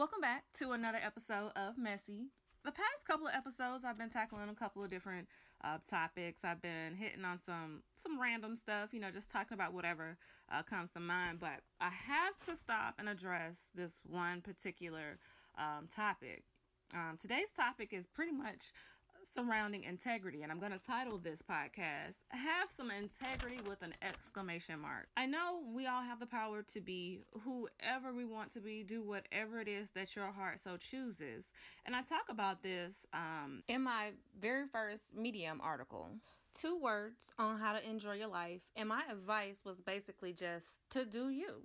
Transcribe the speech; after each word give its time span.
Welcome 0.00 0.22
back 0.22 0.44
to 0.54 0.72
another 0.72 0.98
episode 1.04 1.50
of 1.56 1.76
Messy. 1.76 2.28
The 2.64 2.72
past 2.72 3.06
couple 3.06 3.26
of 3.26 3.34
episodes, 3.34 3.84
I've 3.84 3.98
been 3.98 4.08
tackling 4.08 4.48
a 4.48 4.54
couple 4.54 4.82
of 4.82 4.88
different 4.88 5.28
uh, 5.62 5.76
topics. 5.90 6.42
I've 6.42 6.62
been 6.62 6.94
hitting 6.94 7.22
on 7.22 7.38
some 7.38 7.82
some 8.02 8.18
random 8.18 8.56
stuff, 8.56 8.94
you 8.94 9.00
know, 9.00 9.10
just 9.10 9.30
talking 9.30 9.54
about 9.54 9.74
whatever 9.74 10.16
uh, 10.50 10.62
comes 10.62 10.92
to 10.92 11.00
mind. 11.00 11.38
But 11.38 11.60
I 11.82 11.90
have 11.90 12.38
to 12.46 12.56
stop 12.56 12.94
and 12.98 13.10
address 13.10 13.58
this 13.74 14.00
one 14.08 14.40
particular 14.40 15.18
um, 15.58 15.86
topic. 15.94 16.44
Um, 16.94 17.18
today's 17.20 17.50
topic 17.54 17.92
is 17.92 18.06
pretty 18.06 18.32
much 18.32 18.72
surrounding 19.32 19.84
integrity, 19.84 20.42
and 20.42 20.50
I'm 20.50 20.58
going 20.58 20.72
to 20.72 20.78
title 20.78 21.18
this 21.18 21.42
podcast 21.42 22.16
Have 22.30 22.70
Some 22.70 22.90
Integrity 22.90 23.58
with 23.66 23.82
an 23.82 23.94
exclamation 24.02 24.80
mark. 24.80 25.08
I 25.16 25.26
know 25.26 25.60
we 25.72 25.86
all 25.86 26.02
have 26.02 26.18
the 26.18 26.26
power 26.26 26.62
to 26.62 26.80
be 26.80 27.20
whoever 27.44 28.12
we 28.14 28.24
want 28.24 28.52
to 28.54 28.60
be, 28.60 28.82
do 28.82 29.02
whatever 29.02 29.60
it 29.60 29.68
is 29.68 29.90
that 29.90 30.16
your 30.16 30.32
heart 30.32 30.58
so 30.58 30.76
chooses. 30.76 31.52
And 31.86 31.94
I 31.94 32.02
talk 32.02 32.24
about 32.28 32.62
this 32.62 33.06
um, 33.12 33.62
in 33.68 33.82
my 33.82 34.10
very 34.40 34.66
first 34.66 35.16
Medium 35.16 35.60
article 35.62 36.10
two 36.52 36.80
words 36.80 37.32
on 37.38 37.58
how 37.58 37.72
to 37.72 37.88
enjoy 37.88 38.14
your 38.14 38.28
life, 38.28 38.62
and 38.74 38.88
my 38.88 39.02
advice 39.08 39.62
was 39.64 39.80
basically 39.80 40.32
just 40.32 40.82
to 40.90 41.04
do 41.04 41.28
you. 41.28 41.62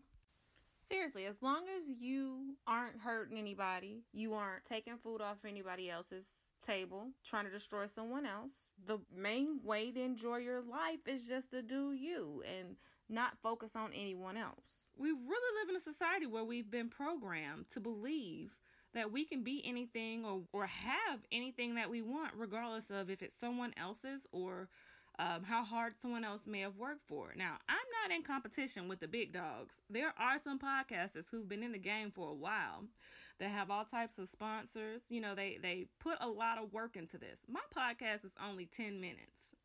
Seriously, 0.87 1.25
as 1.25 1.41
long 1.41 1.63
as 1.75 1.89
you 1.99 2.57
aren't 2.67 2.99
hurting 2.99 3.39
anybody, 3.39 4.03
you 4.13 4.35
aren't 4.35 4.63
taking 4.65 4.97
food 4.97 5.19
off 5.19 5.37
anybody 5.43 5.89
else's 5.89 6.45
table, 6.61 7.07
trying 7.23 7.45
to 7.45 7.51
destroy 7.51 7.87
someone 7.87 8.27
else, 8.27 8.69
the 8.85 8.99
main 9.15 9.59
way 9.63 9.91
to 9.91 9.99
enjoy 9.99 10.37
your 10.37 10.61
life 10.61 10.99
is 11.07 11.27
just 11.27 11.49
to 11.51 11.63
do 11.63 11.93
you 11.93 12.43
and 12.59 12.75
not 13.09 13.35
focus 13.41 13.75
on 13.75 13.93
anyone 13.95 14.37
else. 14.37 14.91
We 14.95 15.09
really 15.09 15.59
live 15.59 15.69
in 15.69 15.75
a 15.75 15.79
society 15.79 16.27
where 16.27 16.43
we've 16.43 16.69
been 16.69 16.89
programmed 16.89 17.67
to 17.69 17.79
believe 17.79 18.55
that 18.93 19.11
we 19.11 19.25
can 19.25 19.41
be 19.41 19.63
anything 19.65 20.23
or, 20.23 20.43
or 20.53 20.67
have 20.67 21.21
anything 21.31 21.75
that 21.75 21.89
we 21.89 22.03
want, 22.03 22.33
regardless 22.37 22.91
of 22.91 23.09
if 23.09 23.23
it's 23.23 23.35
someone 23.39 23.73
else's 23.75 24.27
or 24.31 24.69
um, 25.17 25.43
how 25.43 25.63
hard 25.63 25.93
someone 25.99 26.23
else 26.23 26.45
may 26.45 26.59
have 26.59 26.77
worked 26.77 27.07
for. 27.07 27.33
Now, 27.35 27.57
I'm 27.67 27.77
not 28.05 28.15
in 28.15 28.23
competition 28.23 28.87
with 28.87 28.99
the 28.99 29.07
big 29.07 29.31
dogs. 29.31 29.81
There 29.89 30.13
are 30.19 30.37
some 30.43 30.59
podcasters 30.59 31.29
who've 31.29 31.49
been 31.49 31.63
in 31.63 31.71
the 31.71 31.79
game 31.79 32.11
for 32.11 32.29
a 32.29 32.35
while 32.35 32.83
that 33.39 33.49
have 33.49 33.71
all 33.71 33.83
types 33.83 34.17
of 34.17 34.29
sponsors. 34.29 35.03
You 35.09 35.21
know, 35.21 35.33
they 35.33 35.57
they 35.61 35.87
put 35.99 36.17
a 36.21 36.27
lot 36.27 36.57
of 36.57 36.71
work 36.71 36.95
into 36.95 37.17
this. 37.17 37.39
My 37.47 37.61
podcast 37.75 38.23
is 38.23 38.33
only 38.47 38.65
10 38.65 39.01
minutes. 39.01 39.55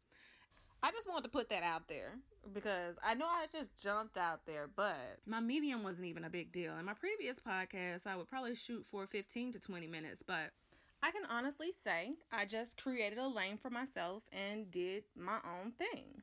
I 0.82 0.90
just 0.90 1.06
wanted 1.06 1.24
to 1.24 1.28
put 1.28 1.50
that 1.50 1.62
out 1.62 1.88
there 1.88 2.14
because 2.54 2.98
I 3.04 3.12
know 3.14 3.26
I 3.26 3.44
just 3.52 3.80
jumped 3.80 4.16
out 4.16 4.46
there, 4.46 4.70
but 4.74 5.18
my 5.26 5.40
medium 5.40 5.82
wasn't 5.82 6.06
even 6.06 6.24
a 6.24 6.30
big 6.30 6.50
deal. 6.52 6.78
In 6.78 6.86
my 6.86 6.94
previous 6.94 7.38
podcast, 7.38 8.06
I 8.06 8.16
would 8.16 8.28
probably 8.28 8.54
shoot 8.54 8.86
for 8.90 9.06
15 9.06 9.52
to 9.52 9.58
20 9.58 9.86
minutes, 9.86 10.22
but 10.26 10.52
I 11.02 11.10
can 11.10 11.24
honestly 11.28 11.70
say 11.70 12.12
I 12.32 12.46
just 12.46 12.82
created 12.82 13.18
a 13.18 13.28
lane 13.28 13.58
for 13.58 13.68
myself 13.68 14.22
and 14.32 14.70
did 14.70 15.04
my 15.14 15.36
own 15.44 15.72
thing. 15.72 16.22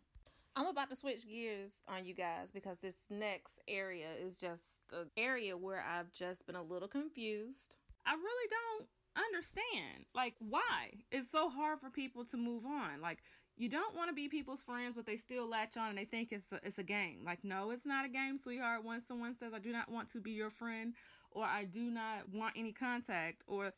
I'm 0.58 0.66
about 0.66 0.90
to 0.90 0.96
switch 0.96 1.30
gears 1.30 1.70
on 1.88 2.04
you 2.04 2.16
guys 2.16 2.50
because 2.52 2.80
this 2.80 2.96
next 3.12 3.60
area 3.68 4.08
is 4.20 4.40
just 4.40 4.64
an 4.92 5.12
area 5.16 5.56
where 5.56 5.86
I've 5.88 6.12
just 6.14 6.48
been 6.48 6.56
a 6.56 6.64
little 6.64 6.88
confused. 6.88 7.76
I 8.08 8.14
really 8.14 8.50
don't 8.50 8.88
understand. 9.28 10.06
Like, 10.16 10.34
why? 10.40 10.94
It's 11.12 11.30
so 11.30 11.50
hard 11.50 11.80
for 11.80 11.92
people 11.92 12.26
to 12.26 12.38
move 12.38 12.66
on. 12.66 13.02
Like, 13.02 13.20
you 13.56 13.70
don't 13.70 13.96
want 13.96 14.10
to 14.10 14.16
be 14.16 14.30
people's 14.30 14.64
friends, 14.64 14.96
but 14.96 15.06
they 15.06 15.16
still 15.16 15.48
latch 15.48 15.78
on 15.78 15.90
and 15.90 15.98
they 16.00 16.06
think 16.06 16.32
it's 16.32 16.52
a, 16.52 16.60
it's 16.64 16.80
a 16.80 16.84
game. 16.84 17.20
Like, 17.24 17.44
no, 17.44 17.70
it's 17.70 17.86
not 17.86 18.06
a 18.06 18.10
game, 18.10 18.40
sweetheart. 18.40 18.84
When 18.84 19.00
someone 19.00 19.36
says, 19.36 19.54
I 19.54 19.60
do 19.60 19.72
not 19.72 19.92
want 19.92 20.12
to 20.14 20.20
be 20.20 20.32
your 20.32 20.50
friend, 20.50 20.96
or 21.30 21.46
I 21.46 21.66
do 21.66 21.92
not 21.92 22.34
want 22.34 22.56
any 22.58 22.72
contact, 22.72 23.44
or 23.46 23.74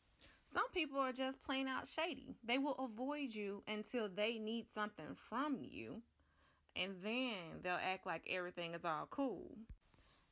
some 0.46 0.68
people 0.72 0.98
are 0.98 1.12
just 1.12 1.42
plain 1.42 1.68
out 1.68 1.86
shady. 1.86 2.34
They 2.42 2.56
will 2.56 2.74
avoid 2.74 3.34
you 3.34 3.62
until 3.68 4.08
they 4.08 4.38
need 4.38 4.68
something 4.68 5.14
from 5.28 5.58
you, 5.60 6.00
and 6.80 6.94
then 7.02 7.60
they'll 7.62 7.74
act 7.74 8.06
like 8.06 8.22
everything 8.30 8.74
is 8.74 8.84
all 8.84 9.06
cool. 9.10 9.56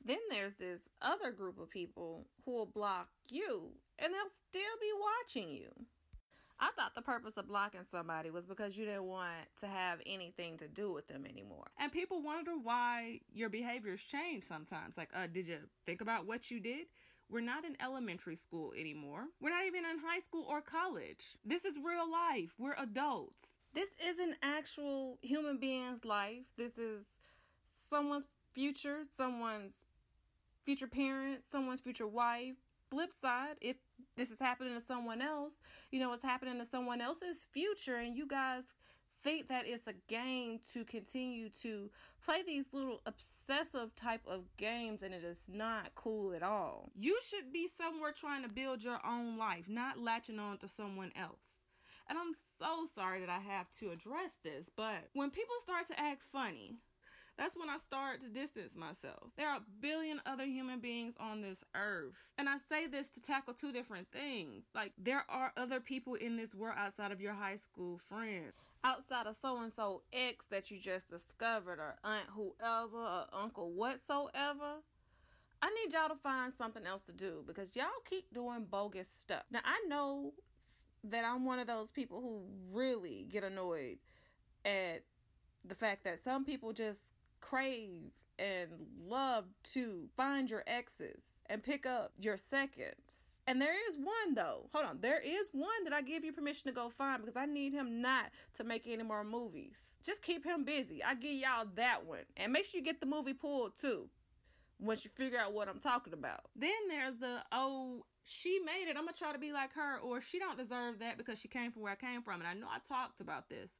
Then 0.04 0.18
there's 0.30 0.54
this 0.54 0.88
other 1.02 1.30
group 1.30 1.58
of 1.60 1.70
people 1.70 2.26
who 2.44 2.52
will 2.52 2.66
block 2.66 3.08
you 3.26 3.72
and 3.98 4.12
they'll 4.12 4.30
still 4.30 4.76
be 4.80 4.90
watching 5.00 5.50
you. 5.54 5.68
I 6.60 6.70
thought 6.74 6.94
the 6.94 7.02
purpose 7.02 7.36
of 7.36 7.46
blocking 7.46 7.84
somebody 7.88 8.30
was 8.30 8.46
because 8.46 8.76
you 8.76 8.84
didn't 8.84 9.04
want 9.04 9.46
to 9.60 9.66
have 9.68 10.00
anything 10.06 10.56
to 10.58 10.66
do 10.66 10.92
with 10.92 11.06
them 11.06 11.24
anymore. 11.24 11.66
And 11.78 11.92
people 11.92 12.20
wonder 12.22 12.52
why 12.60 13.20
your 13.32 13.48
behaviors 13.48 14.02
change 14.02 14.42
sometimes. 14.42 14.96
Like, 14.96 15.10
uh, 15.14 15.28
did 15.28 15.46
you 15.46 15.58
think 15.86 16.00
about 16.00 16.26
what 16.26 16.50
you 16.50 16.58
did? 16.58 16.86
We're 17.30 17.42
not 17.42 17.64
in 17.64 17.76
elementary 17.80 18.36
school 18.36 18.72
anymore. 18.76 19.26
We're 19.40 19.50
not 19.50 19.66
even 19.66 19.84
in 19.84 19.98
high 20.04 20.20
school 20.20 20.46
or 20.48 20.60
college. 20.60 21.36
This 21.44 21.64
is 21.64 21.74
real 21.76 22.10
life. 22.10 22.54
We're 22.58 22.74
adults. 22.78 23.58
This 23.78 23.94
is 24.04 24.18
an 24.18 24.34
actual 24.42 25.18
human 25.22 25.58
being's 25.58 26.04
life. 26.04 26.42
This 26.56 26.78
is 26.78 27.20
someone's 27.88 28.24
future, 28.50 29.02
someone's 29.08 29.84
future 30.64 30.88
parent, 30.88 31.44
someone's 31.48 31.78
future 31.78 32.08
wife, 32.08 32.56
flip 32.90 33.10
side, 33.22 33.54
if 33.60 33.76
this 34.16 34.32
is 34.32 34.40
happening 34.40 34.74
to 34.74 34.84
someone 34.84 35.22
else, 35.22 35.52
you 35.92 36.00
know, 36.00 36.12
it's 36.12 36.24
happening 36.24 36.58
to 36.58 36.64
someone 36.64 37.00
else's 37.00 37.46
future, 37.52 37.94
and 37.94 38.16
you 38.16 38.26
guys 38.26 38.74
think 39.22 39.46
that 39.46 39.64
it's 39.64 39.86
a 39.86 39.94
game 40.08 40.58
to 40.72 40.84
continue 40.84 41.48
to 41.48 41.88
play 42.20 42.42
these 42.44 42.64
little 42.72 43.00
obsessive 43.06 43.94
type 43.94 44.22
of 44.26 44.56
games 44.56 45.04
and 45.04 45.14
it 45.14 45.22
is 45.22 45.38
not 45.52 45.94
cool 45.94 46.34
at 46.34 46.42
all. 46.42 46.90
You 46.98 47.16
should 47.22 47.52
be 47.52 47.68
somewhere 47.68 48.10
trying 48.10 48.42
to 48.42 48.48
build 48.48 48.82
your 48.82 48.98
own 49.06 49.38
life, 49.38 49.68
not 49.68 50.00
latching 50.00 50.40
on 50.40 50.58
to 50.58 50.68
someone 50.68 51.12
else. 51.14 51.67
And 52.08 52.18
I'm 52.18 52.34
so 52.58 52.86
sorry 52.94 53.20
that 53.20 53.28
I 53.28 53.38
have 53.38 53.70
to 53.80 53.90
address 53.90 54.32
this, 54.42 54.70
but 54.74 55.08
when 55.12 55.30
people 55.30 55.54
start 55.60 55.86
to 55.88 56.00
act 56.00 56.22
funny, 56.32 56.76
that's 57.38 57.56
when 57.56 57.68
I 57.68 57.76
start 57.76 58.20
to 58.22 58.28
distance 58.28 58.74
myself. 58.74 59.30
There 59.36 59.48
are 59.48 59.58
a 59.58 59.64
billion 59.80 60.20
other 60.26 60.44
human 60.44 60.80
beings 60.80 61.14
on 61.20 61.40
this 61.40 61.62
earth. 61.76 62.14
And 62.36 62.48
I 62.48 62.56
say 62.68 62.88
this 62.88 63.08
to 63.10 63.20
tackle 63.20 63.54
two 63.54 63.70
different 63.72 64.08
things. 64.10 64.64
Like, 64.74 64.92
there 64.98 65.24
are 65.28 65.52
other 65.56 65.78
people 65.78 66.14
in 66.14 66.36
this 66.36 66.52
world 66.52 66.74
outside 66.76 67.12
of 67.12 67.20
your 67.20 67.34
high 67.34 67.56
school 67.56 68.00
friends, 68.08 68.54
outside 68.82 69.28
of 69.28 69.36
so 69.36 69.62
and 69.62 69.72
so 69.72 70.02
ex 70.12 70.46
that 70.46 70.72
you 70.72 70.80
just 70.80 71.10
discovered, 71.10 71.78
or 71.78 71.94
aunt 72.02 72.26
whoever, 72.34 72.96
or 72.96 73.26
uncle 73.32 73.70
whatsoever. 73.70 74.82
I 75.62 75.70
need 75.70 75.92
y'all 75.92 76.08
to 76.08 76.16
find 76.16 76.52
something 76.52 76.86
else 76.86 77.02
to 77.02 77.12
do 77.12 77.44
because 77.46 77.74
y'all 77.76 77.86
keep 78.08 78.32
doing 78.34 78.66
bogus 78.68 79.08
stuff. 79.08 79.42
Now, 79.50 79.60
I 79.64 79.84
know 79.88 80.32
that 81.04 81.24
I'm 81.24 81.44
one 81.44 81.58
of 81.58 81.66
those 81.66 81.90
people 81.90 82.20
who 82.20 82.42
really 82.72 83.26
get 83.30 83.44
annoyed 83.44 83.98
at 84.64 85.02
the 85.64 85.74
fact 85.74 86.04
that 86.04 86.20
some 86.20 86.44
people 86.44 86.72
just 86.72 87.12
crave 87.40 88.12
and 88.38 88.68
love 89.06 89.44
to 89.62 90.08
find 90.16 90.50
your 90.50 90.62
exes 90.66 91.42
and 91.46 91.62
pick 91.62 91.86
up 91.86 92.12
your 92.20 92.36
seconds. 92.36 93.28
And 93.46 93.62
there 93.62 93.74
is 93.88 93.96
one 93.96 94.34
though. 94.34 94.68
Hold 94.74 94.86
on. 94.86 94.98
There 95.00 95.20
is 95.20 95.48
one 95.52 95.84
that 95.84 95.92
I 95.94 96.02
give 96.02 96.22
you 96.22 96.32
permission 96.32 96.68
to 96.68 96.74
go 96.74 96.90
find 96.90 97.22
because 97.22 97.36
I 97.36 97.46
need 97.46 97.72
him 97.72 98.02
not 98.02 98.26
to 98.54 98.64
make 98.64 98.86
any 98.86 99.02
more 99.02 99.24
movies. 99.24 99.96
Just 100.04 100.22
keep 100.22 100.44
him 100.44 100.64
busy. 100.64 101.02
I 101.02 101.14
give 101.14 101.32
y'all 101.32 101.66
that 101.76 102.04
one. 102.04 102.26
And 102.36 102.52
make 102.52 102.66
sure 102.66 102.78
you 102.78 102.84
get 102.84 103.00
the 103.00 103.06
movie 103.06 103.32
pulled 103.32 103.74
too. 103.80 104.10
Once 104.80 105.04
you 105.04 105.10
figure 105.10 105.38
out 105.38 105.52
what 105.52 105.68
I'm 105.68 105.80
talking 105.80 106.12
about. 106.12 106.42
Then 106.54 106.70
there's 106.88 107.16
the 107.16 107.38
oh 107.52 108.04
she 108.24 108.60
made 108.64 108.88
it. 108.88 108.96
I'm 108.96 109.04
gonna 109.04 109.12
try 109.12 109.32
to 109.32 109.38
be 109.38 109.52
like 109.52 109.74
her, 109.74 109.98
or 109.98 110.20
she 110.20 110.38
don't 110.38 110.58
deserve 110.58 110.98
that 111.00 111.18
because 111.18 111.38
she 111.38 111.48
came 111.48 111.72
from 111.72 111.82
where 111.82 111.92
I 111.92 111.96
came 111.96 112.22
from. 112.22 112.40
And 112.40 112.46
I 112.46 112.54
know 112.54 112.68
I 112.70 112.78
talked 112.86 113.20
about 113.20 113.48
this. 113.48 113.78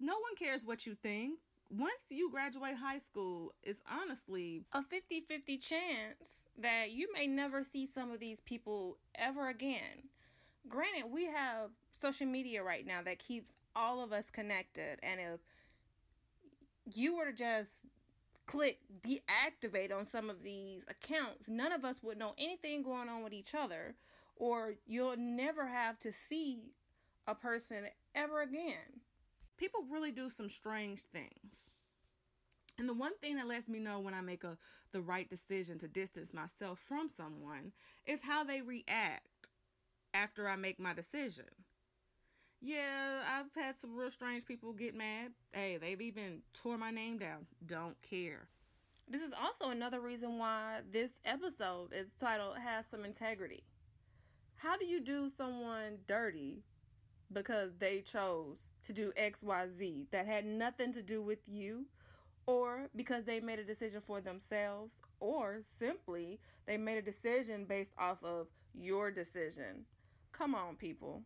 No 0.00 0.14
one 0.14 0.36
cares 0.36 0.64
what 0.64 0.86
you 0.86 0.94
think 0.94 1.38
once 1.72 2.10
you 2.10 2.30
graduate 2.30 2.76
high 2.76 2.98
school, 2.98 3.54
it's 3.62 3.82
honestly 3.90 4.62
a 4.72 4.82
50 4.82 5.20
50 5.22 5.56
chance 5.56 6.24
that 6.58 6.90
you 6.90 7.08
may 7.12 7.26
never 7.26 7.64
see 7.64 7.86
some 7.86 8.10
of 8.10 8.20
these 8.20 8.40
people 8.40 8.98
ever 9.14 9.48
again. 9.48 10.08
Granted, 10.68 11.10
we 11.10 11.26
have 11.26 11.70
social 11.92 12.26
media 12.26 12.62
right 12.62 12.86
now 12.86 13.00
that 13.02 13.18
keeps 13.18 13.54
all 13.74 14.02
of 14.04 14.12
us 14.12 14.30
connected, 14.30 14.98
and 15.02 15.18
if 15.18 15.40
you 16.94 17.16
were 17.16 17.26
to 17.26 17.32
just 17.32 17.86
click 18.46 18.78
deactivate 19.00 19.96
on 19.96 20.04
some 20.04 20.30
of 20.30 20.42
these 20.42 20.84
accounts, 20.88 21.48
none 21.48 21.72
of 21.72 21.84
us 21.84 22.02
would 22.02 22.18
know 22.18 22.34
anything 22.38 22.82
going 22.82 23.08
on 23.08 23.22
with 23.22 23.32
each 23.32 23.54
other, 23.54 23.94
or 24.36 24.74
you'll 24.86 25.16
never 25.16 25.66
have 25.66 25.98
to 26.00 26.12
see 26.12 26.72
a 27.26 27.34
person 27.34 27.86
ever 28.14 28.42
again 28.42 29.00
people 29.62 29.84
really 29.88 30.10
do 30.10 30.28
some 30.28 30.50
strange 30.50 31.02
things. 31.12 31.70
And 32.78 32.88
the 32.88 32.94
one 32.94 33.16
thing 33.18 33.36
that 33.36 33.46
lets 33.46 33.68
me 33.68 33.78
know 33.78 34.00
when 34.00 34.12
I 34.12 34.20
make 34.20 34.42
a 34.42 34.58
the 34.90 35.00
right 35.00 35.30
decision 35.30 35.78
to 35.78 35.88
distance 35.88 36.34
myself 36.34 36.80
from 36.86 37.08
someone 37.16 37.70
is 38.04 38.20
how 38.22 38.42
they 38.42 38.60
react 38.60 39.50
after 40.12 40.48
I 40.48 40.56
make 40.56 40.80
my 40.80 40.92
decision. 40.92 41.44
Yeah, 42.64 43.22
I've 43.28 43.60
had 43.60 43.76
some 43.76 43.96
real 43.96 44.12
strange 44.12 44.44
people 44.44 44.72
get 44.72 44.94
mad. 44.94 45.32
Hey, 45.52 45.78
they've 45.78 46.00
even 46.00 46.42
tore 46.54 46.78
my 46.78 46.92
name 46.92 47.18
down. 47.18 47.46
Don't 47.66 48.00
care. 48.08 48.46
This 49.08 49.20
is 49.20 49.32
also 49.32 49.70
another 49.70 50.00
reason 50.00 50.38
why 50.38 50.82
this 50.88 51.20
episode 51.24 51.92
is 51.92 52.14
titled 52.20 52.58
Has 52.58 52.86
Some 52.86 53.04
Integrity. 53.04 53.64
How 54.54 54.76
do 54.76 54.86
you 54.86 55.00
do 55.00 55.28
someone 55.28 55.98
dirty 56.06 56.62
because 57.32 57.74
they 57.80 58.00
chose 58.00 58.74
to 58.86 58.92
do 58.92 59.12
XYZ 59.20 60.06
that 60.12 60.26
had 60.26 60.46
nothing 60.46 60.92
to 60.92 61.02
do 61.02 61.20
with 61.20 61.40
you? 61.48 61.86
Or 62.46 62.88
because 62.94 63.24
they 63.24 63.40
made 63.40 63.58
a 63.58 63.64
decision 63.64 64.00
for 64.00 64.20
themselves, 64.20 65.00
or 65.18 65.58
simply 65.60 66.38
they 66.66 66.76
made 66.76 66.98
a 66.98 67.02
decision 67.02 67.64
based 67.64 67.92
off 67.98 68.22
of 68.22 68.46
your 68.72 69.10
decision. 69.10 69.84
Come 70.30 70.54
on, 70.54 70.76
people. 70.76 71.22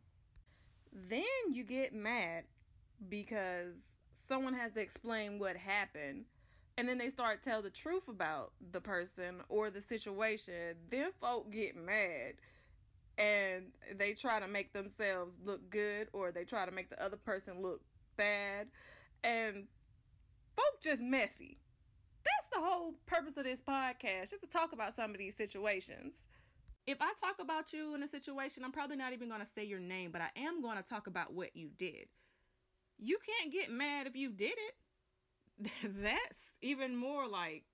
Then 1.09 1.23
you 1.53 1.63
get 1.63 1.95
mad 1.95 2.45
because 3.09 3.77
someone 4.27 4.55
has 4.55 4.73
to 4.73 4.81
explain 4.81 5.39
what 5.39 5.57
happened 5.57 6.25
and 6.79 6.89
then 6.89 6.99
they 6.99 7.11
start 7.11 7.43
tell 7.43 7.63
the 7.63 7.71
truth 7.71 8.09
about 8.09 8.53
the 8.73 8.81
person 8.81 9.37
or 9.49 9.71
the 9.71 9.81
situation. 9.81 10.75
Then 10.91 11.11
folk 11.21 11.51
get 11.51 11.77
mad 11.77 12.35
and 13.19 13.67
they 13.95 14.15
try 14.15 14.41
to 14.41 14.49
make 14.49 14.73
themselves 14.73 15.37
look 15.45 15.71
good 15.71 16.09
or 16.13 16.33
they 16.33 16.45
try 16.45 16.65
to 16.65 16.73
make 16.73 16.91
the 16.91 17.03
other 17.03 17.17
person 17.17 17.63
look 17.63 17.81
bad 18.17 18.69
and 19.23 19.65
folk 20.55 20.83
just 20.83 21.03
messy. 21.03 21.59
That's 22.25 22.49
the 22.53 22.61
whole 22.61 22.95
purpose 23.07 23.37
of 23.37 23.45
this 23.45 23.61
podcast 23.61 24.31
just 24.31 24.43
to 24.43 24.49
talk 24.51 24.73
about 24.73 24.95
some 24.95 25.11
of 25.11 25.19
these 25.19 25.37
situations 25.37 26.15
if 26.87 26.99
i 27.01 27.13
talk 27.21 27.37
about 27.41 27.73
you 27.73 27.95
in 27.95 28.03
a 28.03 28.09
situation 28.09 28.65
i'm 28.65 28.73
probably 28.73 28.97
not 28.97 29.13
even 29.13 29.29
going 29.29 29.41
to 29.41 29.47
say 29.47 29.65
your 29.65 29.81
name 29.81 30.11
but 30.13 30.21
i 30.21 30.29
am 30.37 30.63
going 30.63 30.77
to 30.77 30.83
talk 30.83 31.07
about 31.07 31.33
what 31.35 31.55
you 31.57 31.69
did 31.77 32.07
you 32.99 33.19
can't 33.25 33.53
get 33.53 33.71
mad 33.71 34.07
if 34.07 34.17
you 34.17 34.31
did 34.31 34.53
it. 34.57 35.71
That's 36.03 36.39
even 36.63 36.97
more 36.97 37.29
like 37.29 37.65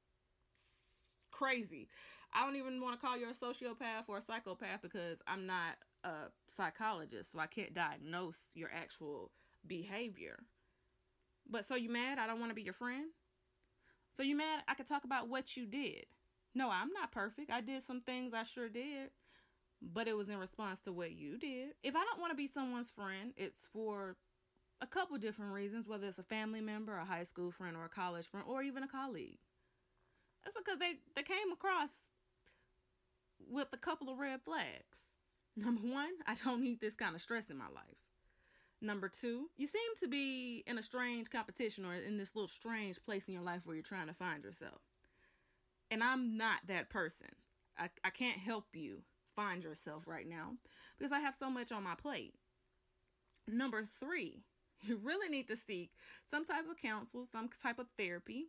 crazy. 1.30 1.88
I 2.34 2.44
don't 2.44 2.56
even 2.56 2.80
want 2.80 2.98
to 2.98 3.06
call 3.06 3.16
you 3.18 3.28
a 3.28 3.32
sociopath 3.32 4.08
or 4.08 4.18
a 4.18 4.22
psychopath 4.22 4.82
because 4.82 5.20
I'm 5.26 5.46
not 5.46 5.74
a 6.04 6.30
psychologist, 6.46 7.32
so 7.32 7.38
I 7.38 7.46
can't 7.46 7.74
diagnose 7.74 8.38
your 8.54 8.70
actual 8.74 9.30
behavior. 9.66 10.38
But 11.48 11.66
so 11.66 11.74
you 11.74 11.90
mad? 11.90 12.18
I 12.18 12.26
don't 12.26 12.40
want 12.40 12.50
to 12.50 12.54
be 12.54 12.62
your 12.62 12.72
friend? 12.72 13.10
So 14.16 14.22
you 14.22 14.36
mad? 14.36 14.62
I 14.68 14.74
could 14.74 14.88
talk 14.88 15.04
about 15.04 15.28
what 15.28 15.56
you 15.56 15.66
did. 15.66 16.06
No, 16.54 16.70
I'm 16.70 16.92
not 16.92 17.12
perfect. 17.12 17.50
I 17.50 17.60
did 17.60 17.82
some 17.82 18.00
things 18.00 18.34
I 18.34 18.42
sure 18.42 18.68
did, 18.68 19.10
but 19.80 20.06
it 20.08 20.16
was 20.16 20.28
in 20.28 20.36
response 20.38 20.80
to 20.82 20.92
what 20.92 21.12
you 21.12 21.38
did. 21.38 21.70
If 21.82 21.96
I 21.96 22.04
don't 22.04 22.20
want 22.20 22.32
to 22.32 22.36
be 22.36 22.46
someone's 22.46 22.90
friend, 22.90 23.32
it's 23.36 23.66
for 23.72 24.16
a 24.80 24.86
couple 24.86 25.16
different 25.18 25.52
reasons, 25.52 25.88
whether 25.88 26.06
it's 26.06 26.18
a 26.18 26.24
family 26.24 26.60
member, 26.60 26.96
a 26.96 27.04
high 27.04 27.24
school 27.24 27.50
friend, 27.50 27.76
or 27.76 27.84
a 27.84 27.88
college 27.88 28.26
friend, 28.26 28.46
or 28.48 28.62
even 28.62 28.82
a 28.82 28.88
colleague. 28.88 29.38
That's 30.44 30.56
because 30.56 30.78
they, 30.78 30.94
they 31.14 31.22
came 31.22 31.52
across 31.52 31.90
with 33.50 33.68
a 33.72 33.76
couple 33.76 34.10
of 34.10 34.18
red 34.18 34.42
flags. 34.42 34.98
Number 35.56 35.82
one, 35.82 36.10
I 36.26 36.34
don't 36.34 36.62
need 36.62 36.80
this 36.80 36.94
kind 36.94 37.14
of 37.14 37.22
stress 37.22 37.50
in 37.50 37.56
my 37.56 37.68
life. 37.74 37.84
Number 38.80 39.08
two, 39.08 39.48
you 39.56 39.66
seem 39.68 39.80
to 40.00 40.08
be 40.08 40.64
in 40.66 40.76
a 40.78 40.82
strange 40.82 41.30
competition 41.30 41.84
or 41.84 41.94
in 41.94 42.18
this 42.18 42.34
little 42.34 42.48
strange 42.48 43.02
place 43.04 43.28
in 43.28 43.34
your 43.34 43.42
life 43.42 43.62
where 43.64 43.76
you're 43.76 43.84
trying 43.84 44.08
to 44.08 44.14
find 44.14 44.42
yourself. 44.42 44.80
And 45.92 46.02
I'm 46.02 46.38
not 46.38 46.60
that 46.68 46.88
person. 46.88 47.28
I, 47.78 47.90
I 48.02 48.08
can't 48.08 48.38
help 48.38 48.64
you 48.72 49.02
find 49.36 49.62
yourself 49.62 50.04
right 50.06 50.26
now 50.26 50.52
because 50.98 51.12
I 51.12 51.20
have 51.20 51.34
so 51.34 51.50
much 51.50 51.70
on 51.70 51.82
my 51.82 51.94
plate. 51.94 52.32
Number 53.46 53.86
three, 54.00 54.42
you 54.80 54.96
really 54.96 55.28
need 55.28 55.48
to 55.48 55.56
seek 55.56 55.90
some 56.24 56.46
type 56.46 56.64
of 56.70 56.80
counsel, 56.80 57.26
some 57.30 57.50
type 57.62 57.78
of 57.78 57.88
therapy, 57.98 58.46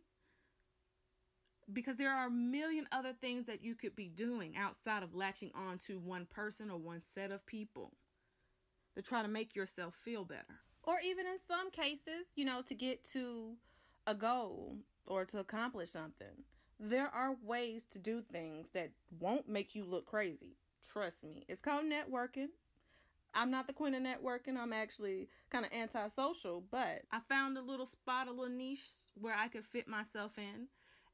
because 1.70 1.98
there 1.98 2.14
are 2.14 2.28
a 2.28 2.30
million 2.30 2.88
other 2.90 3.12
things 3.12 3.44
that 3.44 3.62
you 3.62 3.74
could 3.74 3.94
be 3.94 4.08
doing 4.08 4.56
outside 4.56 5.02
of 5.02 5.14
latching 5.14 5.50
on 5.54 5.76
to 5.86 5.98
one 5.98 6.24
person 6.24 6.70
or 6.70 6.78
one 6.78 7.02
set 7.14 7.30
of 7.30 7.44
people 7.44 7.92
to 8.96 9.02
try 9.02 9.20
to 9.20 9.28
make 9.28 9.54
yourself 9.54 9.94
feel 9.94 10.24
better. 10.24 10.60
Or 10.82 10.94
even 11.04 11.26
in 11.26 11.38
some 11.38 11.70
cases, 11.70 12.26
you 12.36 12.46
know, 12.46 12.62
to 12.62 12.74
get 12.74 13.04
to 13.12 13.56
a 14.06 14.14
goal 14.14 14.78
or 15.06 15.26
to 15.26 15.38
accomplish 15.40 15.90
something. 15.90 16.44
There 16.80 17.08
are 17.08 17.36
ways 17.42 17.86
to 17.86 17.98
do 17.98 18.22
things 18.22 18.68
that 18.70 18.90
won't 19.20 19.48
make 19.48 19.74
you 19.74 19.84
look 19.84 20.06
crazy. 20.06 20.56
Trust 20.90 21.24
me. 21.24 21.44
It's 21.48 21.60
called 21.60 21.84
networking. 21.84 22.48
I'm 23.34 23.50
not 23.50 23.66
the 23.66 23.72
queen 23.72 23.94
of 23.94 24.02
networking. 24.02 24.56
I'm 24.56 24.72
actually 24.72 25.28
kind 25.50 25.64
of 25.64 25.72
antisocial, 25.72 26.64
but 26.70 27.02
I 27.10 27.20
found 27.28 27.58
a 27.58 27.62
little 27.62 27.86
spot, 27.86 28.28
a 28.28 28.30
little 28.30 28.54
niche 28.54 28.84
where 29.14 29.34
I 29.36 29.48
could 29.48 29.64
fit 29.64 29.88
myself 29.88 30.38
in, 30.38 30.68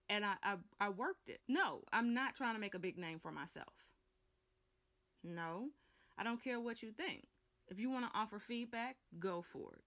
and 0.09 0.25
I, 0.25 0.35
I, 0.43 0.57
I 0.81 0.89
worked 0.91 1.29
it. 1.29 1.41
No, 1.49 1.83
I'm 1.93 2.13
not 2.13 2.35
trying 2.35 2.55
to 2.55 2.61
make 2.61 2.75
a 2.75 2.79
big 2.79 2.99
name 2.99 3.19
for 3.19 3.33
myself. 3.33 3.73
No, 5.23 5.69
I 6.19 6.25
don't 6.25 6.43
care 6.43 6.61
what 6.61 6.83
you 6.83 6.91
think. 6.93 7.27
If 7.69 7.79
you 7.79 7.91
want 7.91 8.05
to 8.05 8.19
offer 8.19 8.39
feedback, 8.39 8.97
go 9.19 9.43
for 9.53 9.75
it. 9.75 9.85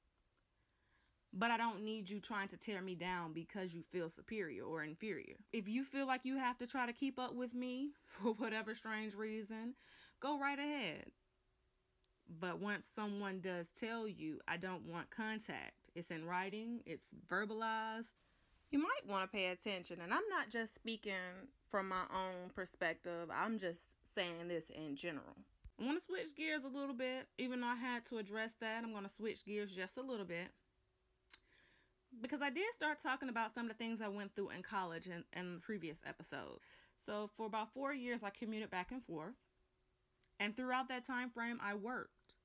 But 1.36 1.50
I 1.50 1.58
don't 1.58 1.84
need 1.84 2.10
you 2.10 2.20
trying 2.20 2.48
to 2.50 2.58
tear 2.58 2.82
me 2.82 2.94
down 2.94 3.34
because 3.34 3.74
you 3.74 3.82
feel 3.82 4.08
superior 4.08 4.64
or 4.64 4.84
inferior. 4.84 5.36
If 5.52 5.68
you 5.68 5.84
feel 5.84 6.06
like 6.06 6.22
you 6.24 6.38
have 6.38 6.60
to 6.60 6.68
try 6.68 6.86
to 6.86 6.94
keep 6.94 7.18
up 7.18 7.34
with 7.34 7.56
me 7.56 7.90
for 8.06 8.34
whatever 8.34 8.76
strange 8.76 9.16
reason, 9.16 9.74
go 10.20 10.40
right 10.40 10.60
ahead. 10.60 11.06
But 12.40 12.60
once 12.60 12.86
someone 12.96 13.42
does 13.42 13.68
tell 13.78 14.08
you, 14.08 14.40
I 14.48 14.58
don't 14.58 14.86
want 14.86 15.10
contact, 15.10 15.90
it's 15.94 16.10
in 16.10 16.26
writing, 16.26 16.80
it's 16.86 17.08
verbalized, 17.28 18.14
you 18.72 18.80
might 18.80 19.08
want 19.08 19.30
to 19.30 19.38
pay 19.38 19.48
attention. 19.48 20.00
And 20.02 20.14
I'm 20.14 20.28
not 20.30 20.50
just 20.50 20.74
speaking 20.74 21.14
from 21.70 21.90
my 21.90 22.04
own 22.14 22.50
perspective, 22.56 23.30
I'm 23.32 23.60
just 23.60 23.82
saying 24.16 24.48
this 24.48 24.70
in 24.70 24.96
general. 24.96 25.36
I 25.80 25.86
want 25.86 26.00
to 26.00 26.06
switch 26.06 26.36
gears 26.36 26.64
a 26.64 26.68
little 26.68 26.96
bit. 26.96 27.28
Even 27.38 27.62
though 27.62 27.68
I 27.68 27.76
had 27.76 28.06
to 28.06 28.18
address 28.18 28.52
that, 28.62 28.84
I'm 28.84 28.92
going 28.92 29.04
to 29.04 29.10
switch 29.10 29.46
gears 29.46 29.72
just 29.72 29.98
a 29.98 30.02
little 30.02 30.26
bit. 30.26 30.48
Because 32.24 32.42
I 32.42 32.50
did 32.50 32.74
start 32.74 33.04
talking 33.04 33.28
about 33.28 33.54
some 33.54 33.66
of 33.66 33.70
the 33.70 33.78
things 33.78 34.00
I 34.02 34.08
went 34.08 34.34
through 34.34 34.52
in 34.52 34.64
college 34.64 35.08
in, 35.08 35.26
in 35.38 35.60
previous 35.60 36.00
episode. 36.08 36.60
So, 37.06 37.30
for 37.36 37.46
about 37.46 37.74
four 37.74 37.94
years, 37.94 38.24
I 38.24 38.30
commuted 38.30 38.72
back 38.72 38.92
and 38.94 39.04
forth. 39.04 39.36
And 40.40 40.56
throughout 40.56 40.88
that 40.88 41.06
time 41.06 41.30
frame, 41.30 41.60
I 41.62 41.76
worked. 41.76 42.36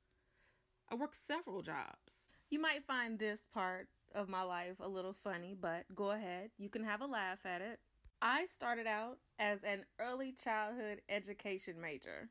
I 0.91 0.97
worked 0.97 1.17
several 1.29 1.63
jobs. 1.63 2.27
You 2.51 2.61
might 2.61 2.89
find 2.89 3.19
this 3.19 3.47
part 3.55 3.87
of 4.17 4.29
my 4.29 4.43
life 4.43 4.77
a 4.81 4.89
little 4.89 5.13
funny, 5.13 5.55
but 5.59 5.85
go 5.95 6.11
ahead. 6.11 6.51
You 6.59 6.69
can 6.69 6.83
have 6.83 7.01
a 7.01 7.07
laugh 7.07 7.47
at 7.47 7.61
it. 7.61 7.79
I 8.21 8.47
started 8.47 8.89
out 8.89 9.19
as 9.39 9.63
an 9.63 9.85
early 10.01 10.33
childhood 10.33 11.03
education 11.09 11.81
major, 11.81 12.29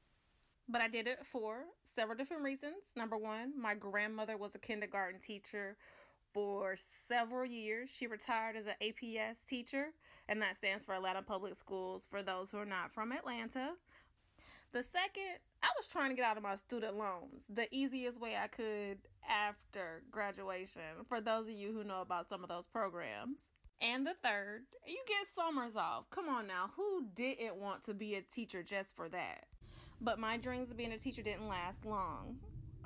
but 0.68 0.82
I 0.82 0.90
did 0.90 1.08
it 1.08 1.26
for 1.26 1.64
several 1.86 2.18
different 2.18 2.44
reasons. 2.44 2.92
Number 2.98 3.16
one, 3.16 3.54
my 3.58 3.74
grandmother 3.74 4.36
was 4.36 4.54
a 4.54 4.60
kindergarten 4.60 5.22
teacher 5.22 5.78
for 6.34 6.76
several 6.78 7.46
years. 7.46 7.90
She 7.90 8.08
retired 8.08 8.56
as 8.56 8.68
an 8.68 8.76
APS 8.82 9.46
teacher, 9.46 9.88
and 10.28 10.42
that 10.42 10.56
stands 10.56 10.86
for 10.86 10.94
Atlanta 10.94 11.22
Public 11.22 11.56
Schools 11.56 12.06
for 12.10 12.22
those 12.22 12.52
who 12.52 12.58
are 12.58 12.66
not 12.66 12.92
from 12.92 13.12
Atlanta. 13.12 13.74
The 14.74 14.84
second, 14.84 15.40
I 15.64 15.70
was 15.78 15.88
trying 15.88 16.10
to 16.10 16.16
get 16.16 16.26
out 16.26 16.38
of 16.38 16.44
my 16.44 16.56
student 16.56 16.98
loans 16.98 17.46
the 17.50 17.68
easiest 17.74 18.20
way 18.20 18.36
I 18.36 18.48
could 18.48 19.00
after 19.30 20.04
graduation, 20.12 20.82
for 21.08 21.22
those 21.22 21.48
of 21.48 21.54
you 21.54 21.72
who 21.72 21.84
know 21.84 22.02
about 22.02 22.28
some 22.28 22.44
of 22.44 22.50
those 22.50 22.68
programs. 22.68 23.40
And 23.80 24.06
the 24.06 24.16
third, 24.24 24.64
you 24.86 25.00
get 25.08 25.28
summers 25.36 25.76
off. 25.76 26.10
Come 26.10 26.30
on 26.30 26.48
now, 26.48 26.72
who 26.76 27.06
didn't 27.14 27.56
want 27.56 27.84
to 27.84 27.94
be 27.94 28.16
a 28.16 28.22
teacher 28.22 28.64
just 28.64 28.96
for 28.96 29.08
that? 29.10 29.46
But 30.02 30.20
my 30.20 30.38
dreams 30.38 30.70
of 30.70 30.78
being 30.78 30.92
a 30.92 30.98
teacher 30.98 31.22
didn't 31.22 31.48
last 31.48 31.86
long. 31.86 32.38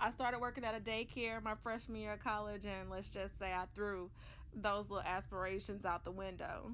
I 0.01 0.09
started 0.11 0.41
working 0.41 0.65
at 0.65 0.75
a 0.75 0.79
daycare 0.79 1.41
my 1.41 1.55
freshman 1.55 2.01
year 2.01 2.13
of 2.13 2.23
college, 2.23 2.65
and 2.65 2.89
let's 2.89 3.09
just 3.09 3.37
say 3.39 3.53
I 3.53 3.65
threw 3.73 4.09
those 4.53 4.89
little 4.89 5.05
aspirations 5.05 5.85
out 5.85 6.03
the 6.03 6.11
window. 6.11 6.71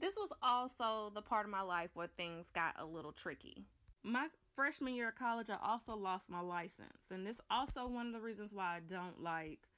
This 0.00 0.16
was 0.16 0.32
also 0.42 1.12
the 1.14 1.22
part 1.22 1.46
of 1.46 1.52
my 1.52 1.62
life 1.62 1.90
where 1.94 2.08
things 2.08 2.50
got 2.50 2.74
a 2.78 2.84
little 2.84 3.12
tricky 3.12 3.66
my 4.06 4.28
freshman 4.54 4.94
year 4.94 5.08
of 5.08 5.16
college, 5.16 5.50
I 5.50 5.56
also 5.62 5.96
lost 5.96 6.30
my 6.30 6.40
license. 6.40 7.10
And 7.10 7.26
this 7.26 7.40
also 7.50 7.86
one 7.86 8.06
of 8.06 8.12
the 8.12 8.20
reasons 8.20 8.54
why 8.54 8.76
I 8.76 8.80
don't 8.86 9.22
like 9.22 9.68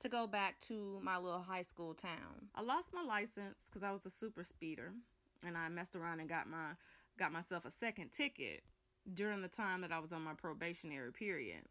to 0.00 0.08
go 0.08 0.26
back 0.26 0.58
to 0.68 0.98
my 1.02 1.18
little 1.18 1.42
high 1.42 1.62
school 1.62 1.94
town. 1.94 2.48
I 2.54 2.62
lost 2.62 2.94
my 2.94 3.02
license 3.02 3.64
because 3.66 3.82
I 3.82 3.92
was 3.92 4.06
a 4.06 4.10
super 4.10 4.42
speeder 4.42 4.92
and 5.46 5.56
I 5.56 5.68
messed 5.68 5.94
around 5.94 6.20
and 6.20 6.28
got 6.28 6.48
my 6.48 6.70
got 7.18 7.30
myself 7.30 7.66
a 7.66 7.70
second 7.70 8.10
ticket 8.10 8.62
during 9.12 9.42
the 9.42 9.48
time 9.48 9.82
that 9.82 9.92
I 9.92 9.98
was 9.98 10.12
on 10.12 10.22
my 10.22 10.32
probationary 10.32 11.12
period. 11.12 11.62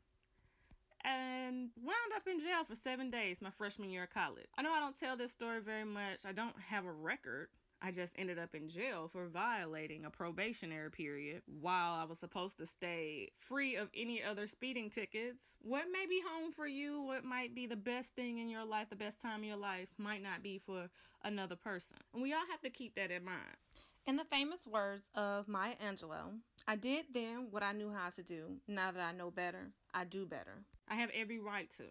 And 1.03 1.70
wound 1.75 2.13
up 2.15 2.27
in 2.27 2.39
jail 2.39 2.63
for 2.67 2.75
seven 2.75 3.10
days 3.10 3.38
my 3.41 3.50
freshman 3.50 3.89
year 3.89 4.03
of 4.03 4.13
college. 4.13 4.48
I 4.58 4.62
know 4.62 4.72
I 4.72 4.79
don't 4.79 5.00
tell 5.00 5.17
this 5.17 5.31
story 5.31 5.60
very 5.62 5.86
much. 5.86 6.25
I 6.25 6.31
don't 6.31 6.55
have 6.70 6.86
a 6.86 6.91
record 6.91 7.48
I 7.84 7.91
just 7.91 8.13
ended 8.15 8.38
up 8.38 8.53
in 8.53 8.70
jail 8.70 9.10
for 9.12 9.27
violating 9.27 10.05
a 10.05 10.12
probationary 10.12 10.91
period 10.91 11.41
while 11.48 11.93
I 11.93 12.03
was 12.03 12.20
supposed 12.20 12.60
to 12.60 12.67
stay 12.67 13.29
free 13.39 13.75
of 13.75 13.89
any 13.96 14.22
other 14.24 14.46
speeding 14.46 14.91
tickets. 14.91 15.41
What 15.63 15.86
may 15.91 16.05
be 16.05 16.22
home 16.22 16.51
for 16.51 16.67
you, 16.67 17.01
what 17.01 17.24
might 17.24 17.55
be 17.55 17.65
the 17.65 17.75
best 17.75 18.15
thing 18.15 18.38
in 18.38 18.50
your 18.50 18.65
life, 18.65 18.91
the 18.91 18.96
best 18.96 19.20
time 19.20 19.39
of 19.39 19.46
your 19.46 19.58
life, 19.58 19.89
might 19.98 20.22
not 20.22 20.43
be 20.43 20.60
for 20.60 20.89
another 21.24 21.55
person. 21.55 21.98
And 22.13 22.22
we 22.22 22.34
all 22.34 22.46
have 22.51 22.62
to 22.62 22.70
keep 22.70 22.96
that 22.96 23.10
in 23.10 23.24
mind. 23.24 23.58
In 24.08 24.15
the 24.15 24.25
famous 24.25 24.65
words 24.65 25.12
of 25.15 25.48
Maya 25.48 25.75
Angelou, 25.86 26.39
I 26.67 26.75
did 26.75 27.05
then 27.13 27.48
what 27.51 27.62
I 27.62 27.72
knew 27.72 27.91
how 27.91 28.10
to 28.10 28.24
do. 28.24 28.58
Now 28.67 28.91
that 28.91 29.01
I 29.01 29.12
know 29.12 29.29
better, 29.29 29.70
I 29.93 30.05
do 30.05 30.25
better. 30.25 30.63
I 30.89 30.96
have 30.96 31.12
every 31.13 31.39
right 31.39 31.70
to. 31.77 31.84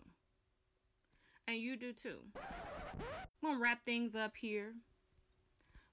And 1.47 1.57
you 1.57 1.77
do 1.77 1.93
too. 1.93 2.19
I'm 2.37 2.43
going 3.43 3.55
to 3.55 3.63
wrap 3.63 3.85
things 3.85 4.17
up 4.17 4.37
here. 4.37 4.75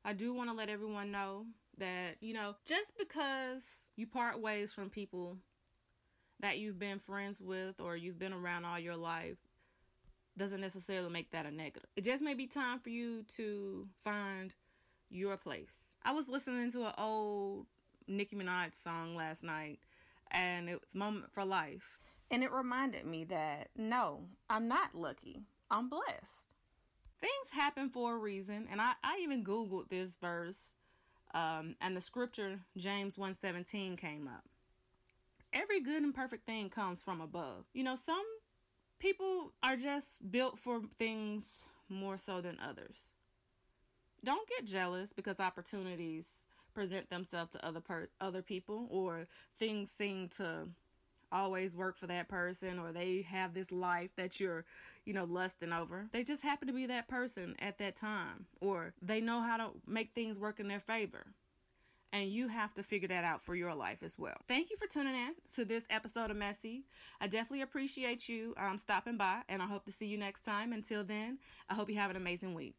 I 0.03 0.13
do 0.13 0.33
want 0.33 0.49
to 0.49 0.55
let 0.55 0.69
everyone 0.69 1.11
know 1.11 1.45
that, 1.77 2.17
you 2.19 2.33
know, 2.33 2.55
just 2.65 2.97
because 2.97 3.87
you 3.95 4.07
part 4.07 4.41
ways 4.41 4.73
from 4.73 4.89
people 4.89 5.37
that 6.39 6.57
you've 6.57 6.79
been 6.79 6.99
friends 6.99 7.39
with 7.39 7.79
or 7.79 7.95
you've 7.95 8.19
been 8.19 8.33
around 8.33 8.65
all 8.65 8.79
your 8.79 8.95
life 8.95 9.37
doesn't 10.35 10.61
necessarily 10.61 11.09
make 11.09 11.31
that 11.31 11.45
a 11.45 11.51
negative. 11.51 11.89
It 11.95 12.03
just 12.03 12.23
may 12.23 12.33
be 12.33 12.47
time 12.47 12.79
for 12.79 12.89
you 12.89 13.23
to 13.35 13.87
find 14.03 14.53
your 15.09 15.37
place. 15.37 15.95
I 16.03 16.11
was 16.11 16.27
listening 16.27 16.71
to 16.71 16.85
an 16.85 16.93
old 16.97 17.67
Nicki 18.07 18.35
Minaj 18.35 18.73
song 18.73 19.15
last 19.15 19.43
night 19.43 19.79
and 20.31 20.69
it 20.69 20.81
was 20.81 20.95
Moment 20.95 21.31
for 21.31 21.45
Life. 21.45 21.99
And 22.29 22.43
it 22.43 22.51
reminded 22.51 23.05
me 23.05 23.23
that 23.25 23.69
no, 23.75 24.25
I'm 24.49 24.67
not 24.67 24.93
lucky. 24.93 25.43
I'm 25.71 25.89
blessed. 25.89 26.55
Things 27.19 27.51
happen 27.51 27.89
for 27.89 28.13
a 28.13 28.17
reason, 28.17 28.67
and 28.71 28.79
I, 28.79 28.93
I 29.03 29.19
even 29.23 29.43
Googled 29.43 29.89
this 29.89 30.15
verse, 30.21 30.75
um, 31.33 31.75
and 31.81 31.97
the 31.97 32.01
scripture 32.01 32.59
James 32.77 33.17
117 33.17 33.97
came 33.97 34.27
up. 34.27 34.43
Every 35.51 35.79
good 35.79 36.03
and 36.03 36.13
perfect 36.13 36.45
thing 36.45 36.69
comes 36.69 37.01
from 37.01 37.21
above. 37.21 37.65
You 37.73 37.83
know, 37.83 37.95
some 37.95 38.23
people 38.99 39.53
are 39.63 39.77
just 39.77 40.29
built 40.29 40.59
for 40.59 40.81
things 40.99 41.63
more 41.89 42.17
so 42.17 42.41
than 42.41 42.59
others. 42.59 43.13
Don't 44.23 44.47
get 44.49 44.65
jealous 44.65 45.13
because 45.13 45.39
opportunities 45.39 46.45
present 46.73 47.09
themselves 47.09 47.51
to 47.51 47.65
other 47.65 47.79
per- 47.79 48.09
other 48.21 48.41
people 48.41 48.87
or 48.91 49.27
things 49.57 49.89
seem 49.89 50.27
to 50.29 50.67
always 51.31 51.75
work 51.75 51.97
for 51.97 52.07
that 52.07 52.27
person 52.27 52.79
or 52.79 52.91
they 52.91 53.25
have 53.27 53.53
this 53.53 53.71
life 53.71 54.11
that 54.15 54.39
you're, 54.39 54.63
you 55.05 55.13
know, 55.13 55.25
lusting 55.25 55.73
over. 55.73 56.07
They 56.11 56.23
just 56.23 56.43
happen 56.43 56.67
to 56.67 56.73
be 56.73 56.85
that 56.85 57.07
person 57.07 57.55
at 57.59 57.77
that 57.79 57.95
time 57.95 58.45
or 58.61 58.93
they 59.01 59.21
know 59.21 59.41
how 59.41 59.57
to 59.57 59.69
make 59.85 60.13
things 60.13 60.39
work 60.39 60.59
in 60.59 60.67
their 60.67 60.79
favor. 60.79 61.27
And 62.13 62.29
you 62.29 62.47
have 62.47 62.73
to 62.75 62.83
figure 62.83 63.09
that 63.09 63.25
out 63.25 63.41
for 63.41 63.53
your 63.53 63.75
life 63.75 64.01
as 64.01 64.17
well. 64.17 64.37
Thank 64.47 64.69
you 64.69 64.77
for 64.77 64.87
tuning 64.87 65.13
in 65.13 65.33
to 65.55 65.65
this 65.65 65.83
episode 65.89 66.31
of 66.31 66.37
Messy. 66.37 66.85
I 67.19 67.27
definitely 67.27 67.61
appreciate 67.61 68.29
you 68.29 68.53
um, 68.55 68.77
stopping 68.77 69.17
by, 69.17 69.41
and 69.49 69.61
I 69.61 69.65
hope 69.65 69.85
to 69.87 69.91
see 69.91 70.05
you 70.05 70.17
next 70.17 70.45
time. 70.45 70.71
Until 70.71 71.03
then, 71.03 71.39
I 71.69 71.73
hope 71.73 71.89
you 71.89 71.97
have 71.97 72.09
an 72.09 72.15
amazing 72.15 72.53
week. 72.53 72.75